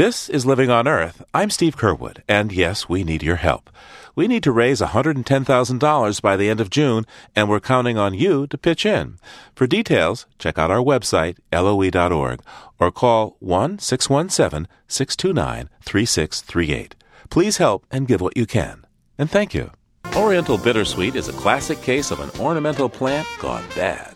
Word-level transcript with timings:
This 0.00 0.30
is 0.30 0.46
Living 0.46 0.70
on 0.70 0.88
Earth. 0.88 1.22
I'm 1.34 1.50
Steve 1.50 1.76
Curwood, 1.76 2.22
and 2.26 2.52
yes, 2.52 2.88
we 2.88 3.04
need 3.04 3.22
your 3.22 3.36
help. 3.36 3.68
We 4.14 4.28
need 4.28 4.42
to 4.44 4.50
raise 4.50 4.80
$110,000 4.80 6.22
by 6.22 6.36
the 6.38 6.48
end 6.48 6.58
of 6.58 6.70
June, 6.70 7.04
and 7.36 7.50
we're 7.50 7.60
counting 7.60 7.98
on 7.98 8.14
you 8.14 8.46
to 8.46 8.56
pitch 8.56 8.86
in. 8.86 9.18
For 9.54 9.66
details, 9.66 10.24
check 10.38 10.56
out 10.56 10.70
our 10.70 10.82
website, 10.82 11.36
loe.org, 11.52 12.40
or 12.78 12.90
call 12.90 13.36
1 13.40 13.78
617 13.78 14.66
629 14.88 15.68
3638. 15.84 16.94
Please 17.28 17.58
help 17.58 17.84
and 17.90 18.08
give 18.08 18.22
what 18.22 18.38
you 18.38 18.46
can. 18.46 18.86
And 19.18 19.30
thank 19.30 19.52
you. 19.52 19.70
Oriental 20.16 20.56
bittersweet 20.56 21.14
is 21.14 21.28
a 21.28 21.34
classic 21.34 21.82
case 21.82 22.10
of 22.10 22.20
an 22.20 22.30
ornamental 22.40 22.88
plant 22.88 23.28
gone 23.38 23.64
bad. 23.76 24.14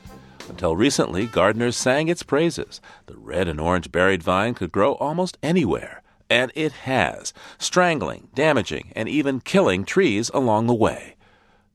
Until 0.48 0.76
recently, 0.76 1.26
gardeners 1.26 1.76
sang 1.76 2.08
its 2.08 2.22
praises. 2.22 2.80
The 3.06 3.16
red 3.16 3.48
and 3.48 3.60
orange 3.60 3.90
berried 3.90 4.22
vine 4.22 4.54
could 4.54 4.72
grow 4.72 4.92
almost 4.94 5.38
anywhere, 5.42 6.02
and 6.28 6.52
it 6.54 6.72
has, 6.72 7.32
strangling, 7.58 8.28
damaging, 8.34 8.92
and 8.94 9.08
even 9.08 9.40
killing 9.40 9.84
trees 9.84 10.30
along 10.34 10.66
the 10.66 10.74
way. 10.74 11.16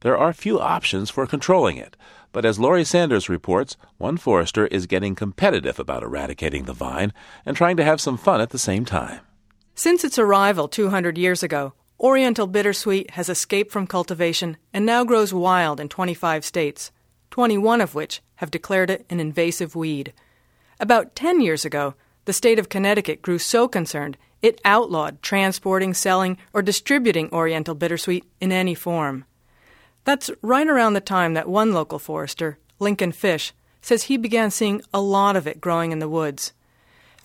There 0.01 0.17
are 0.17 0.33
few 0.33 0.59
options 0.59 1.09
for 1.09 1.27
controlling 1.27 1.77
it, 1.77 1.97
but 2.31 2.45
as 2.45 2.59
Laurie 2.59 2.85
Sanders 2.85 3.27
reports, 3.27 3.75
one 3.97 4.17
forester 4.17 4.67
is 4.67 4.85
getting 4.85 5.15
competitive 5.15 5.79
about 5.79 6.03
eradicating 6.03 6.65
the 6.65 6.73
vine 6.73 7.11
and 7.45 7.57
trying 7.57 7.75
to 7.77 7.83
have 7.83 7.99
some 7.99 8.17
fun 8.17 8.39
at 8.39 8.51
the 8.51 8.59
same 8.59 8.85
time. 8.85 9.21
Since 9.75 10.03
its 10.03 10.19
arrival 10.19 10.67
200 10.67 11.17
years 11.17 11.41
ago, 11.41 11.73
Oriental 11.99 12.47
bittersweet 12.47 13.11
has 13.11 13.27
escaped 13.27 13.73
from 13.73 13.85
cultivation 13.87 14.55
and 14.73 14.85
now 14.85 15.03
grows 15.03 15.33
wild 15.33 15.81
in 15.81 15.89
25 15.89 16.45
states, 16.45 16.91
21 17.31 17.81
of 17.81 17.93
which 17.93 18.21
have 18.39 18.49
declared 18.51 18.89
it 18.89 19.05
an 19.09 19.19
invasive 19.19 19.75
weed. 19.75 20.13
About 20.79 21.13
10 21.13 21.41
years 21.41 21.65
ago, 21.65 21.93
the 22.23 22.31
state 22.33 22.57
of 22.57 22.69
Connecticut 22.69 23.21
grew 23.21 23.37
so 23.37 23.67
concerned 23.67 24.17
it 24.41 24.61
outlawed 24.63 25.21
transporting, 25.21 25.93
selling, 25.93 26.37
or 26.53 26.61
distributing 26.61 27.29
Oriental 27.33 27.75
bittersweet 27.75 28.23
in 28.39 28.53
any 28.53 28.73
form. 28.73 29.25
That's 30.05 30.31
right 30.41 30.67
around 30.67 30.93
the 30.93 31.01
time 31.01 31.33
that 31.33 31.49
one 31.49 31.73
local 31.73 31.99
forester, 31.99 32.57
Lincoln 32.79 33.11
Fish, 33.11 33.53
says 33.81 34.03
he 34.03 34.15
began 34.15 34.51
seeing 34.51 34.81
a 34.93 35.01
lot 35.01 35.35
of 35.35 35.45
it 35.45 35.59
growing 35.59 35.91
in 35.91 35.99
the 35.99 36.07
woods. 36.07 36.53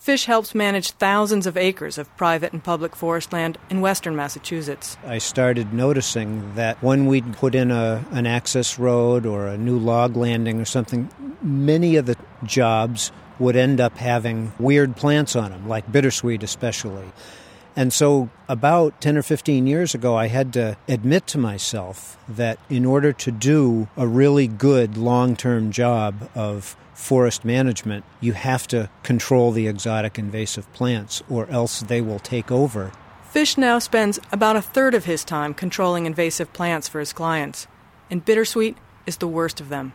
Fish 0.05 0.25
helps 0.25 0.53
manage 0.53 0.91
thousands 0.91 1.47
of 1.47 1.57
acres 1.57 1.97
of 1.97 2.15
private 2.15 2.53
and 2.53 2.63
public 2.63 2.95
forest 2.95 3.33
land 3.33 3.57
in 3.71 3.81
western 3.81 4.15
Massachusetts. 4.15 4.97
I 5.03 5.17
started 5.17 5.73
noticing 5.73 6.53
that 6.53 6.77
when 6.83 7.07
we'd 7.07 7.33
put 7.33 7.55
in 7.55 7.71
a, 7.71 8.05
an 8.11 8.27
access 8.27 8.77
road 8.77 9.25
or 9.25 9.47
a 9.47 9.57
new 9.57 9.79
log 9.79 10.15
landing 10.15 10.61
or 10.61 10.65
something, 10.65 11.09
many 11.41 11.95
of 11.95 12.05
the 12.05 12.15
jobs 12.43 13.11
would 13.39 13.55
end 13.55 13.81
up 13.81 13.97
having 13.97 14.53
weird 14.59 14.95
plants 14.95 15.35
on 15.35 15.49
them, 15.49 15.67
like 15.67 15.91
bittersweet 15.91 16.43
especially. 16.43 17.11
And 17.75 17.91
so, 17.91 18.29
about 18.47 19.01
10 19.01 19.17
or 19.17 19.21
15 19.21 19.67
years 19.67 19.93
ago, 19.93 20.15
I 20.15 20.27
had 20.27 20.53
to 20.53 20.77
admit 20.87 21.27
to 21.27 21.37
myself 21.37 22.17
that 22.29 22.57
in 22.69 22.85
order 22.85 23.11
to 23.11 23.31
do 23.31 23.89
a 23.97 24.07
really 24.07 24.47
good 24.47 24.95
long 24.97 25.35
term 25.35 25.71
job 25.71 26.29
of 26.33 26.77
forest 26.93 27.43
management, 27.43 28.05
you 28.21 28.31
have 28.31 28.65
to 28.67 28.89
control 29.03 29.51
the 29.51 29.67
exotic 29.67 30.17
invasive 30.17 30.71
plants, 30.71 31.21
or 31.29 31.49
else 31.49 31.81
they 31.81 31.99
will 31.99 32.19
take 32.19 32.49
over. 32.49 32.93
Fish 33.29 33.57
now 33.57 33.79
spends 33.79 34.19
about 34.31 34.55
a 34.55 34.61
third 34.61 34.93
of 34.93 35.03
his 35.03 35.25
time 35.25 35.53
controlling 35.53 36.05
invasive 36.05 36.53
plants 36.53 36.87
for 36.87 36.99
his 36.99 37.11
clients, 37.11 37.67
and 38.09 38.23
bittersweet 38.23 38.77
is 39.05 39.17
the 39.17 39.27
worst 39.27 39.59
of 39.59 39.67
them. 39.67 39.91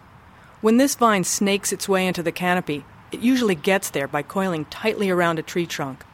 When 0.61 0.77
this 0.77 0.95
vine 0.95 1.25
snakes 1.25 1.73
its 1.73 1.89
way 1.89 2.07
into 2.07 2.23
the 2.23 2.33
canopy, 2.33 2.85
it 3.11 3.21
usually 3.21 3.55
gets 3.55 3.89
there 3.89 4.07
by 4.07 4.23
coiling 4.23 4.67
tightly 4.67 5.09
around 5.09 5.39
a 5.39 5.43
tree 5.43 5.65
trunk. 5.65 6.05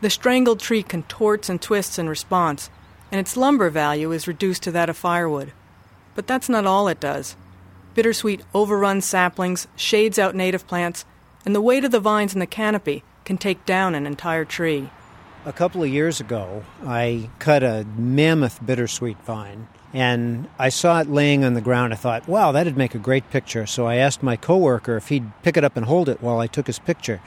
The 0.00 0.10
strangled 0.10 0.60
tree 0.60 0.82
contorts 0.82 1.48
and 1.48 1.60
twists 1.60 1.98
in 1.98 2.08
response, 2.08 2.70
and 3.10 3.20
its 3.20 3.36
lumber 3.36 3.70
value 3.70 4.12
is 4.12 4.28
reduced 4.28 4.62
to 4.64 4.70
that 4.72 4.90
of 4.90 4.96
firewood. 4.96 5.52
But 6.14 6.26
that's 6.26 6.48
not 6.48 6.66
all 6.66 6.88
it 6.88 7.00
does. 7.00 7.36
Bittersweet 7.94 8.42
overruns 8.52 9.04
saplings, 9.04 9.68
shades 9.76 10.18
out 10.18 10.34
native 10.34 10.66
plants, 10.66 11.04
and 11.46 11.54
the 11.54 11.60
weight 11.60 11.84
of 11.84 11.90
the 11.90 12.00
vines 12.00 12.34
in 12.34 12.40
the 12.40 12.46
canopy 12.46 13.04
can 13.24 13.38
take 13.38 13.64
down 13.64 13.94
an 13.94 14.06
entire 14.06 14.44
tree. 14.44 14.90
A 15.46 15.52
couple 15.52 15.82
of 15.82 15.88
years 15.90 16.20
ago, 16.20 16.64
I 16.84 17.30
cut 17.38 17.62
a 17.62 17.86
mammoth 17.96 18.64
bittersweet 18.64 19.18
vine, 19.24 19.68
and 19.92 20.48
I 20.58 20.70
saw 20.70 21.00
it 21.00 21.08
laying 21.08 21.44
on 21.44 21.54
the 21.54 21.60
ground. 21.60 21.92
I 21.92 21.96
thought, 21.96 22.26
wow, 22.26 22.50
that'd 22.50 22.76
make 22.76 22.94
a 22.94 22.98
great 22.98 23.30
picture. 23.30 23.66
So 23.66 23.86
I 23.86 23.96
asked 23.96 24.22
my 24.22 24.36
coworker 24.36 24.96
if 24.96 25.08
he'd 25.08 25.30
pick 25.42 25.56
it 25.56 25.64
up 25.64 25.76
and 25.76 25.86
hold 25.86 26.08
it 26.08 26.22
while 26.22 26.40
I 26.40 26.46
took 26.46 26.66
his 26.66 26.78
picture. 26.78 27.20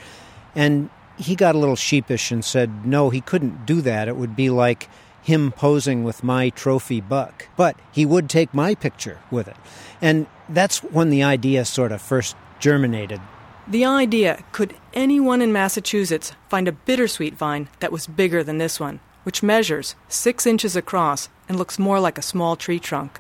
And 0.56 0.90
he 1.18 1.36
got 1.36 1.56
a 1.56 1.58
little 1.58 1.76
sheepish 1.76 2.32
and 2.32 2.44
said, 2.44 2.86
no, 2.86 3.10
he 3.10 3.22
couldn't 3.22 3.66
do 3.66 3.82
that. 3.82 4.08
It 4.08 4.16
would 4.16 4.36
be 4.36 4.50
like 4.50 4.90
him 5.22 5.52
posing 5.52 6.04
with 6.04 6.24
my 6.24 6.50
trophy 6.50 7.02
buck. 7.02 7.48
But 7.56 7.78
he 7.92 8.06
would 8.06 8.30
take 8.30 8.54
my 8.54 8.76
picture 8.76 9.20
with 9.30 9.48
it. 9.48 9.58
And 10.02 10.28
that's 10.48 10.80
when 10.80 11.10
the 11.10 11.24
idea 11.24 11.66
sort 11.66 11.92
of 11.92 12.02
first 12.02 12.36
germinated. 12.60 13.20
The 13.68 13.84
idea 13.84 14.44
could 14.54 14.76
anyone 14.94 15.42
in 15.42 15.52
Massachusetts 15.52 16.32
find 16.48 16.68
a 16.68 16.72
bittersweet 16.72 17.34
vine 17.34 17.68
that 17.80 17.92
was 17.92 18.08
bigger 18.08 18.44
than 18.44 18.60
this 18.60 18.80
one, 18.80 19.02
which 19.24 19.44
measures 19.44 19.96
six 20.08 20.46
inches 20.46 20.76
across 20.78 21.28
and 21.50 21.58
looks 21.58 21.78
more 21.78 22.00
like 22.00 22.18
a 22.18 22.22
small 22.22 22.56
tree 22.56 22.80
trunk. 22.80 23.20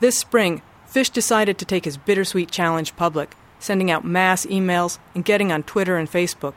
This 0.00 0.18
spring, 0.18 0.62
Fish 0.86 1.10
decided 1.10 1.58
to 1.58 1.64
take 1.64 1.84
his 1.84 1.98
bittersweet 1.98 2.50
challenge 2.50 2.96
public, 2.96 3.36
sending 3.60 3.90
out 3.90 4.04
mass 4.04 4.46
emails 4.46 4.98
and 5.14 5.24
getting 5.24 5.52
on 5.52 5.62
Twitter 5.62 5.96
and 5.96 6.10
Facebook. 6.10 6.54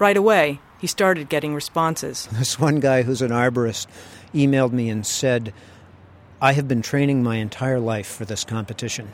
Right 0.00 0.16
away, 0.16 0.60
he 0.78 0.86
started 0.86 1.28
getting 1.28 1.54
responses. 1.54 2.26
This 2.32 2.58
one 2.58 2.80
guy 2.80 3.02
who's 3.02 3.20
an 3.20 3.32
arborist 3.32 3.86
emailed 4.34 4.72
me 4.72 4.88
and 4.88 5.06
said, 5.06 5.52
I 6.40 6.54
have 6.54 6.66
been 6.66 6.80
training 6.80 7.22
my 7.22 7.36
entire 7.36 7.78
life 7.78 8.06
for 8.06 8.24
this 8.24 8.42
competition. 8.42 9.12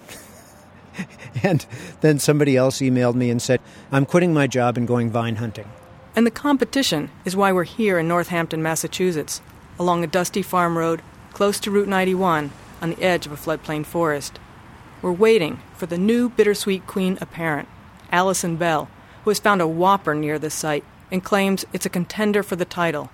and 1.42 1.66
then 2.02 2.20
somebody 2.20 2.56
else 2.56 2.78
emailed 2.78 3.16
me 3.16 3.30
and 3.30 3.42
said, 3.42 3.60
I'm 3.90 4.06
quitting 4.06 4.32
my 4.32 4.46
job 4.46 4.76
and 4.76 4.86
going 4.86 5.10
vine 5.10 5.36
hunting. 5.36 5.68
And 6.14 6.24
the 6.24 6.30
competition 6.30 7.10
is 7.24 7.34
why 7.34 7.50
we're 7.50 7.64
here 7.64 7.98
in 7.98 8.06
Northampton, 8.06 8.62
Massachusetts, 8.62 9.42
along 9.80 10.04
a 10.04 10.06
dusty 10.06 10.40
farm 10.40 10.78
road 10.78 11.02
close 11.32 11.58
to 11.60 11.70
Route 11.72 11.88
91 11.88 12.52
on 12.80 12.90
the 12.90 13.02
edge 13.02 13.26
of 13.26 13.32
a 13.32 13.36
floodplain 13.36 13.84
forest. 13.84 14.38
We're 15.02 15.10
waiting 15.10 15.58
for 15.74 15.86
the 15.86 15.98
new 15.98 16.28
bittersweet 16.28 16.86
queen 16.86 17.18
apparent, 17.20 17.68
Allison 18.12 18.54
Bell, 18.54 18.88
who 19.26 19.30
has 19.30 19.40
found 19.40 19.60
a 19.60 19.66
whopper 19.66 20.14
near 20.14 20.38
this 20.38 20.54
site 20.54 20.84
and 21.10 21.24
claims 21.24 21.64
it's 21.72 21.84
a 21.84 21.88
contender 21.88 22.44
for 22.44 22.54
the 22.54 22.64
title. 22.64 23.10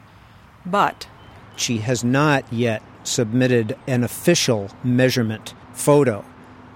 But 0.66 1.08
she 1.56 1.78
has 1.78 2.04
not 2.04 2.44
yet 2.52 2.82
submitted 3.02 3.78
an 3.86 4.04
official 4.04 4.68
measurement 4.84 5.54
photo. 5.72 6.22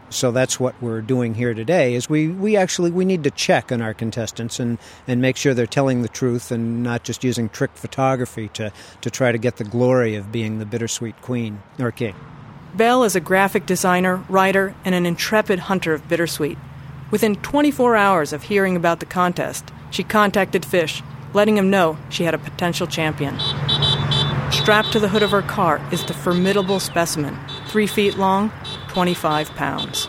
So 0.08 0.32
that's 0.32 0.58
what 0.58 0.74
we're 0.80 1.02
doing 1.02 1.34
here 1.34 1.52
today 1.52 1.92
is 1.92 2.08
we, 2.08 2.28
we 2.28 2.56
actually 2.56 2.90
we 2.90 3.04
need 3.04 3.24
to 3.24 3.30
check 3.30 3.70
on 3.70 3.82
our 3.82 3.92
contestants 3.92 4.58
and, 4.58 4.78
and 5.06 5.20
make 5.20 5.36
sure 5.36 5.52
they're 5.52 5.66
telling 5.66 6.00
the 6.00 6.08
truth 6.08 6.50
and 6.50 6.82
not 6.82 7.04
just 7.04 7.22
using 7.22 7.50
trick 7.50 7.72
photography 7.74 8.48
to, 8.54 8.72
to 9.02 9.10
try 9.10 9.32
to 9.32 9.38
get 9.38 9.58
the 9.58 9.64
glory 9.64 10.14
of 10.14 10.32
being 10.32 10.60
the 10.60 10.64
bittersweet 10.64 11.20
queen 11.20 11.62
or 11.78 11.90
king. 11.90 12.14
Bell 12.74 13.04
is 13.04 13.14
a 13.14 13.20
graphic 13.20 13.66
designer, 13.66 14.24
writer, 14.30 14.74
and 14.82 14.94
an 14.94 15.04
intrepid 15.04 15.58
hunter 15.58 15.92
of 15.92 16.08
bittersweet. 16.08 16.56
Within 17.10 17.36
24 17.36 17.94
hours 17.94 18.32
of 18.32 18.44
hearing 18.44 18.74
about 18.74 18.98
the 18.98 19.06
contest, 19.06 19.70
she 19.90 20.02
contacted 20.02 20.64
Fish, 20.64 21.02
letting 21.34 21.56
him 21.56 21.70
know 21.70 21.96
she 22.08 22.24
had 22.24 22.34
a 22.34 22.38
potential 22.38 22.86
champion. 22.86 23.38
Strapped 24.50 24.90
to 24.92 24.98
the 24.98 25.08
hood 25.08 25.22
of 25.22 25.30
her 25.30 25.42
car 25.42 25.80
is 25.92 26.04
the 26.04 26.14
formidable 26.14 26.80
specimen, 26.80 27.38
three 27.68 27.86
feet 27.86 28.16
long, 28.18 28.50
25 28.88 29.50
pounds. 29.50 30.08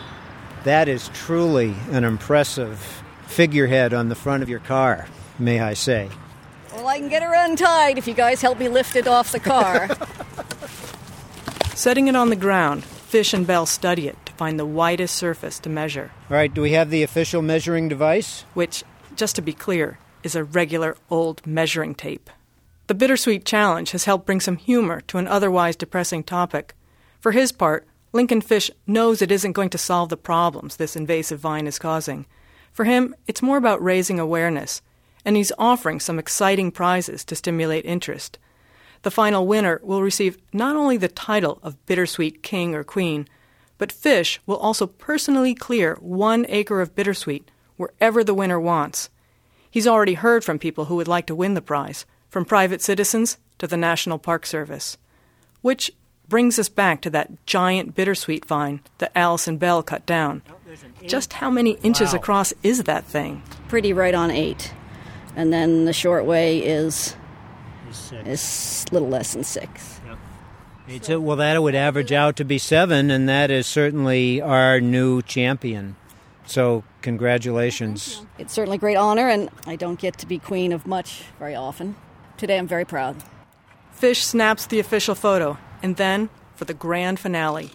That 0.64 0.88
is 0.88 1.08
truly 1.14 1.76
an 1.92 2.02
impressive 2.02 3.02
figurehead 3.26 3.94
on 3.94 4.08
the 4.08 4.16
front 4.16 4.42
of 4.42 4.48
your 4.48 4.58
car, 4.58 5.06
may 5.38 5.60
I 5.60 5.74
say. 5.74 6.08
Well, 6.72 6.88
I 6.88 6.98
can 6.98 7.08
get 7.08 7.22
her 7.22 7.32
untied 7.32 7.98
if 7.98 8.08
you 8.08 8.14
guys 8.14 8.42
help 8.42 8.58
me 8.58 8.68
lift 8.68 8.96
it 8.96 9.06
off 9.06 9.30
the 9.30 9.40
car. 9.40 9.88
Setting 11.76 12.08
it 12.08 12.16
on 12.16 12.30
the 12.30 12.36
ground, 12.36 12.84
Fish 12.84 13.32
and 13.32 13.46
Bell 13.46 13.66
study 13.66 14.08
it 14.08 14.27
find 14.38 14.58
the 14.58 14.64
widest 14.64 15.16
surface 15.16 15.58
to 15.58 15.68
measure. 15.68 16.12
All 16.30 16.36
right, 16.36 16.52
do 16.52 16.62
we 16.62 16.72
have 16.72 16.90
the 16.90 17.02
official 17.02 17.42
measuring 17.42 17.88
device? 17.88 18.44
Which, 18.54 18.84
just 19.16 19.36
to 19.36 19.42
be 19.42 19.52
clear, 19.52 19.98
is 20.22 20.34
a 20.34 20.44
regular 20.44 20.96
old 21.10 21.46
measuring 21.46 21.94
tape. 21.94 22.30
The 22.86 22.94
Bittersweet 22.94 23.44
Challenge 23.44 23.90
has 23.90 24.04
helped 24.04 24.24
bring 24.24 24.40
some 24.40 24.56
humor 24.56 25.02
to 25.02 25.18
an 25.18 25.26
otherwise 25.26 25.76
depressing 25.76 26.22
topic. 26.22 26.74
For 27.20 27.32
his 27.32 27.52
part, 27.52 27.86
Lincoln 28.12 28.40
Fish 28.40 28.70
knows 28.86 29.20
it 29.20 29.30
isn't 29.30 29.52
going 29.52 29.68
to 29.70 29.78
solve 29.78 30.08
the 30.08 30.16
problems 30.16 30.76
this 30.76 30.96
invasive 30.96 31.40
vine 31.40 31.66
is 31.66 31.78
causing. 31.78 32.24
For 32.72 32.84
him, 32.84 33.14
it's 33.26 33.42
more 33.42 33.58
about 33.58 33.82
raising 33.82 34.18
awareness, 34.18 34.80
and 35.24 35.36
he's 35.36 35.52
offering 35.58 36.00
some 36.00 36.18
exciting 36.18 36.70
prizes 36.70 37.24
to 37.26 37.36
stimulate 37.36 37.84
interest. 37.84 38.38
The 39.02 39.10
final 39.10 39.46
winner 39.46 39.80
will 39.82 40.02
receive 40.02 40.38
not 40.52 40.76
only 40.76 40.96
the 40.96 41.08
title 41.08 41.58
of 41.62 41.84
Bittersweet 41.86 42.42
King 42.42 42.74
or 42.74 42.84
Queen, 42.84 43.28
but 43.78 43.92
Fish 43.92 44.40
will 44.46 44.56
also 44.56 44.86
personally 44.86 45.54
clear 45.54 45.96
one 46.00 46.44
acre 46.48 46.80
of 46.80 46.94
bittersweet 46.94 47.50
wherever 47.76 48.22
the 48.24 48.34
winner 48.34 48.58
wants. 48.60 49.08
He's 49.70 49.86
already 49.86 50.14
heard 50.14 50.44
from 50.44 50.58
people 50.58 50.86
who 50.86 50.96
would 50.96 51.08
like 51.08 51.26
to 51.26 51.34
win 51.34 51.54
the 51.54 51.62
prize, 51.62 52.04
from 52.28 52.44
private 52.44 52.82
citizens 52.82 53.38
to 53.58 53.66
the 53.66 53.76
National 53.76 54.18
Park 54.18 54.44
Service. 54.46 54.96
Which 55.62 55.90
brings 56.28 56.58
us 56.58 56.68
back 56.68 57.00
to 57.02 57.10
that 57.10 57.46
giant 57.46 57.94
bittersweet 57.94 58.44
vine 58.44 58.80
that 58.98 59.12
Allison 59.14 59.56
Bell 59.56 59.82
cut 59.82 60.04
down. 60.04 60.42
Just 61.06 61.34
how 61.34 61.50
many 61.50 61.72
inches 61.82 62.12
Wow. 62.12 62.18
across 62.18 62.52
is 62.62 62.82
that 62.84 63.04
thing? 63.04 63.42
Pretty 63.68 63.92
right 63.92 64.14
on 64.14 64.30
eight. 64.30 64.72
And 65.36 65.52
then 65.52 65.84
the 65.84 65.92
short 65.92 66.24
way 66.26 66.58
is 66.58 67.14
is 68.26 68.84
a 68.90 68.92
little 68.92 69.08
less 69.08 69.32
than 69.32 69.44
six. 69.44 69.97
It's 70.88 71.08
a- 71.08 71.20
well, 71.20 71.36
that 71.36 71.62
would 71.62 71.74
average 71.74 72.12
out 72.12 72.36
to 72.36 72.44
be 72.44 72.58
seven, 72.58 73.10
and 73.10 73.28
that 73.28 73.50
is 73.50 73.66
certainly 73.66 74.40
our 74.40 74.80
new 74.80 75.20
champion. 75.22 75.96
So, 76.46 76.82
congratulations. 77.02 78.22
It's 78.38 78.54
certainly 78.54 78.76
a 78.76 78.80
great 78.80 78.96
honor, 78.96 79.28
and 79.28 79.50
I 79.66 79.76
don't 79.76 80.00
get 80.00 80.16
to 80.18 80.26
be 80.26 80.38
queen 80.38 80.72
of 80.72 80.86
much 80.86 81.24
very 81.38 81.54
often. 81.54 81.94
Today 82.38 82.56
I'm 82.56 82.66
very 82.66 82.86
proud. 82.86 83.16
Fish 83.92 84.24
snaps 84.24 84.64
the 84.64 84.78
official 84.80 85.14
photo, 85.14 85.58
and 85.82 85.96
then 85.96 86.30
for 86.56 86.64
the 86.64 86.72
grand 86.72 87.20
finale, 87.20 87.70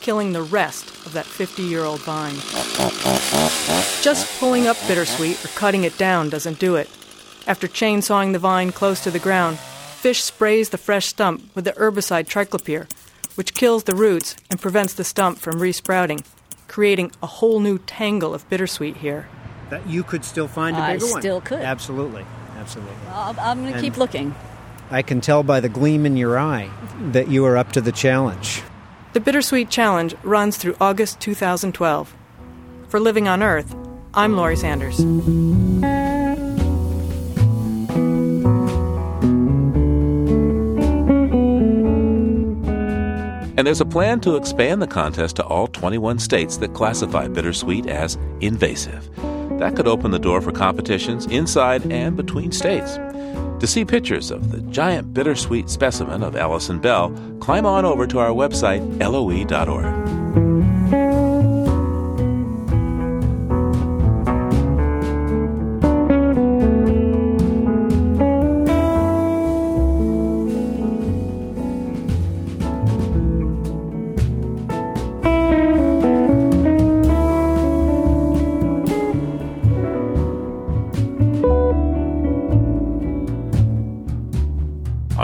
killing 0.00 0.32
the 0.32 0.42
rest 0.42 0.88
of 1.04 1.12
that 1.12 1.26
50 1.26 1.62
year 1.62 1.84
old 1.84 2.00
vine. 2.00 2.36
Just 4.00 4.40
pulling 4.40 4.66
up 4.66 4.78
bittersweet 4.88 5.44
or 5.44 5.48
cutting 5.48 5.84
it 5.84 5.98
down 5.98 6.30
doesn't 6.30 6.58
do 6.58 6.76
it. 6.76 6.88
After 7.46 7.68
chainsawing 7.68 8.32
the 8.32 8.38
vine 8.38 8.72
close 8.72 9.02
to 9.04 9.10
the 9.10 9.18
ground, 9.18 9.58
Fish 10.00 10.22
sprays 10.22 10.70
the 10.70 10.78
fresh 10.78 11.08
stump 11.08 11.54
with 11.54 11.66
the 11.66 11.72
herbicide 11.72 12.26
triclopyr, 12.26 12.90
which 13.34 13.52
kills 13.52 13.84
the 13.84 13.94
roots 13.94 14.34
and 14.48 14.58
prevents 14.58 14.94
the 14.94 15.04
stump 15.04 15.36
from 15.36 15.60
resprouting, 15.60 16.24
creating 16.68 17.12
a 17.22 17.26
whole 17.26 17.60
new 17.60 17.76
tangle 17.76 18.32
of 18.32 18.48
bittersweet 18.48 18.96
here. 18.96 19.28
That 19.68 19.86
you 19.86 20.02
could 20.02 20.24
still 20.24 20.48
find 20.48 20.74
a 20.74 20.80
I 20.80 20.94
bigger 20.94 21.12
one. 21.12 21.20
still 21.20 21.42
could. 21.42 21.60
Absolutely, 21.60 22.24
absolutely. 22.56 22.96
I'll, 23.10 23.38
I'm 23.38 23.60
going 23.60 23.74
to 23.74 23.80
keep 23.82 23.98
looking. 23.98 24.34
I 24.90 25.02
can 25.02 25.20
tell 25.20 25.42
by 25.42 25.60
the 25.60 25.68
gleam 25.68 26.06
in 26.06 26.16
your 26.16 26.38
eye 26.38 26.70
that 27.10 27.28
you 27.28 27.44
are 27.44 27.58
up 27.58 27.72
to 27.72 27.82
the 27.82 27.92
challenge. 27.92 28.62
The 29.12 29.20
Bittersweet 29.20 29.68
Challenge 29.68 30.14
runs 30.22 30.56
through 30.56 30.76
August 30.80 31.20
2012. 31.20 32.14
For 32.88 32.98
Living 32.98 33.28
on 33.28 33.42
Earth, 33.42 33.76
I'm 34.14 34.34
Laurie 34.34 34.56
Sanders. 34.56 34.98
And 43.60 43.66
there's 43.66 43.82
a 43.82 43.84
plan 43.84 44.20
to 44.20 44.36
expand 44.36 44.80
the 44.80 44.86
contest 44.86 45.36
to 45.36 45.44
all 45.44 45.66
21 45.66 46.18
states 46.18 46.56
that 46.56 46.72
classify 46.72 47.28
bittersweet 47.28 47.86
as 47.88 48.16
invasive. 48.40 49.14
That 49.58 49.76
could 49.76 49.86
open 49.86 50.12
the 50.12 50.18
door 50.18 50.40
for 50.40 50.50
competitions 50.50 51.26
inside 51.26 51.92
and 51.92 52.16
between 52.16 52.52
states. 52.52 52.96
To 52.96 53.66
see 53.66 53.84
pictures 53.84 54.30
of 54.30 54.50
the 54.50 54.62
giant 54.72 55.12
bittersweet 55.12 55.68
specimen 55.68 56.22
of 56.22 56.36
Allison 56.36 56.78
Bell, 56.78 57.10
climb 57.40 57.66
on 57.66 57.84
over 57.84 58.06
to 58.06 58.18
our 58.18 58.30
website, 58.30 58.80
loe.org. 58.98 60.09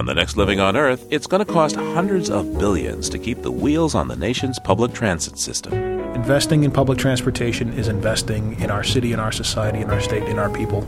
On 0.06 0.14
the 0.14 0.20
next 0.20 0.36
Living 0.36 0.60
on 0.60 0.76
Earth, 0.76 1.04
it's 1.10 1.26
going 1.26 1.44
to 1.44 1.52
cost 1.52 1.74
hundreds 1.74 2.30
of 2.30 2.60
billions 2.60 3.08
to 3.08 3.18
keep 3.18 3.42
the 3.42 3.50
wheels 3.50 3.96
on 3.96 4.06
the 4.06 4.14
nation's 4.14 4.56
public 4.60 4.92
transit 4.92 5.36
system. 5.36 5.72
Investing 6.14 6.62
in 6.62 6.70
public 6.70 6.96
transportation 6.96 7.72
is 7.72 7.88
investing 7.88 8.56
in 8.60 8.70
our 8.70 8.84
city, 8.84 9.12
in 9.12 9.18
our 9.18 9.32
society, 9.32 9.80
in 9.80 9.90
our 9.90 10.00
state, 10.00 10.22
in 10.28 10.38
our 10.38 10.48
people. 10.48 10.86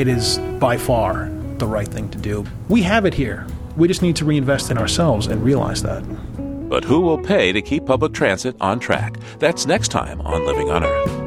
It 0.00 0.08
is 0.08 0.38
by 0.58 0.78
far 0.78 1.30
the 1.58 1.66
right 1.68 1.86
thing 1.86 2.08
to 2.08 2.18
do. 2.18 2.44
We 2.68 2.82
have 2.82 3.04
it 3.04 3.14
here. 3.14 3.46
We 3.76 3.86
just 3.86 4.02
need 4.02 4.16
to 4.16 4.24
reinvest 4.24 4.68
in 4.72 4.78
ourselves 4.78 5.28
and 5.28 5.44
realize 5.44 5.84
that. 5.84 6.02
But 6.68 6.82
who 6.82 7.02
will 7.02 7.22
pay 7.22 7.52
to 7.52 7.62
keep 7.62 7.86
public 7.86 8.14
transit 8.14 8.56
on 8.60 8.80
track? 8.80 9.16
That's 9.38 9.66
next 9.66 9.92
time 9.92 10.20
on 10.22 10.44
Living 10.44 10.70
on 10.70 10.82
Earth. 10.82 11.25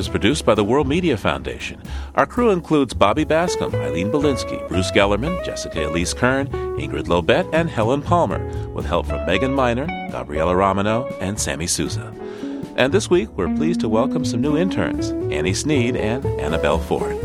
Is 0.00 0.08
produced 0.08 0.46
by 0.46 0.54
the 0.54 0.64
World 0.64 0.88
Media 0.88 1.14
Foundation. 1.18 1.78
Our 2.14 2.24
crew 2.24 2.48
includes 2.48 2.94
Bobby 2.94 3.26
Bascomb, 3.26 3.74
Eileen 3.74 4.10
Bolinsky, 4.10 4.66
Bruce 4.66 4.90
Gellerman, 4.90 5.44
Jessica 5.44 5.90
Elise 5.90 6.14
Kern, 6.14 6.46
Ingrid 6.78 7.04
Lobet, 7.04 7.46
and 7.52 7.68
Helen 7.68 8.00
Palmer, 8.00 8.42
with 8.68 8.86
help 8.86 9.04
from 9.04 9.26
Megan 9.26 9.52
Miner, 9.52 9.84
Gabriella 10.10 10.56
Romano, 10.56 11.04
and 11.20 11.38
Sammy 11.38 11.66
Souza. 11.66 12.14
And 12.76 12.94
this 12.94 13.10
week, 13.10 13.28
we're 13.36 13.54
pleased 13.54 13.80
to 13.80 13.90
welcome 13.90 14.24
some 14.24 14.40
new 14.40 14.56
interns, 14.56 15.10
Annie 15.30 15.52
Sneed 15.52 15.96
and 15.96 16.24
Annabelle 16.24 16.78
Ford. 16.78 17.18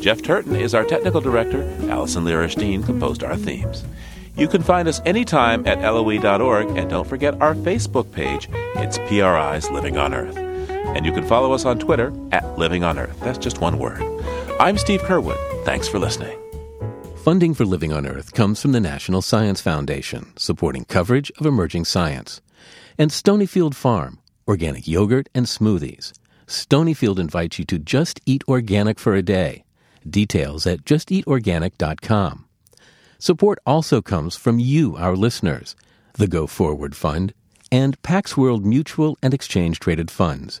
Jeff 0.00 0.22
Turton 0.22 0.56
is 0.56 0.74
our 0.74 0.84
technical 0.84 1.20
director. 1.20 1.62
Allison 1.90 2.24
Lierstein 2.24 2.86
composed 2.86 3.22
our 3.22 3.36
themes. 3.36 3.84
You 4.34 4.48
can 4.48 4.62
find 4.62 4.88
us 4.88 5.02
anytime 5.04 5.66
at 5.66 5.82
loe.org, 5.82 6.78
and 6.78 6.88
don't 6.88 7.06
forget 7.06 7.38
our 7.42 7.54
Facebook 7.54 8.10
page. 8.12 8.48
It's 8.76 8.96
PRI's 8.96 9.70
Living 9.70 9.98
on 9.98 10.14
Earth. 10.14 10.43
And 10.94 11.04
you 11.04 11.12
can 11.12 11.26
follow 11.26 11.52
us 11.52 11.64
on 11.64 11.78
Twitter 11.78 12.12
at 12.32 12.58
Living 12.58 12.84
on 12.84 12.98
Earth. 12.98 13.18
That's 13.20 13.38
just 13.38 13.60
one 13.60 13.78
word. 13.78 14.02
I'm 14.60 14.78
Steve 14.78 15.02
Curwood. 15.02 15.38
Thanks 15.64 15.88
for 15.88 15.98
listening. 15.98 16.38
Funding 17.24 17.54
for 17.54 17.64
Living 17.64 17.92
on 17.92 18.06
Earth 18.06 18.32
comes 18.34 18.60
from 18.60 18.72
the 18.72 18.80
National 18.80 19.22
Science 19.22 19.60
Foundation, 19.60 20.32
supporting 20.36 20.84
coverage 20.84 21.32
of 21.38 21.46
emerging 21.46 21.86
science, 21.86 22.40
and 22.98 23.10
Stonyfield 23.10 23.74
Farm, 23.74 24.20
organic 24.46 24.86
yogurt 24.86 25.28
and 25.34 25.46
smoothies. 25.46 26.12
Stonyfield 26.46 27.18
invites 27.18 27.58
you 27.58 27.64
to 27.64 27.78
just 27.78 28.20
eat 28.26 28.44
organic 28.46 28.98
for 28.98 29.14
a 29.14 29.22
day. 29.22 29.64
Details 30.08 30.66
at 30.66 30.84
justeatorganic.com. 30.84 32.44
Support 33.18 33.58
also 33.64 34.02
comes 34.02 34.36
from 34.36 34.58
you, 34.58 34.96
our 34.96 35.16
listeners, 35.16 35.74
the 36.14 36.26
Go 36.26 36.46
Forward 36.46 36.94
Fund, 36.94 37.32
and 37.72 38.00
Pax 38.02 38.36
World 38.36 38.66
Mutual 38.66 39.16
and 39.22 39.32
Exchange 39.32 39.80
Traded 39.80 40.10
Funds, 40.10 40.60